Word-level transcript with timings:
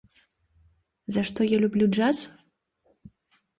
За 1.17 1.21
што 1.31 1.39
я 1.49 1.57
люблю 1.65 1.85
джаз? 1.95 2.25